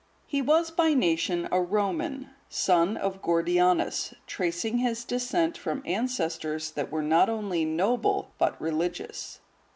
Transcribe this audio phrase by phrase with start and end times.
[0.31, 6.71] (145) He was by nation a Roman, son of Gordianus, tracing his descent from ancestors
[6.71, 9.41] that were not only noble, but religious.